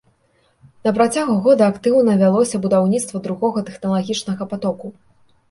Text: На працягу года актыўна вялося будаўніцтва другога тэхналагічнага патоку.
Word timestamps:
На 0.87 0.93
працягу 0.95 1.35
года 1.47 1.67
актыўна 1.73 2.15
вялося 2.23 2.61
будаўніцтва 2.65 3.23
другога 3.27 3.65
тэхналагічнага 3.69 4.51
патоку. 4.57 4.87